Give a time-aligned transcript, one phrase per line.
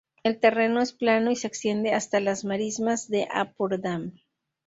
[0.23, 4.19] El terreno es plano y se extiende hasta las Marismas del Ampurdán.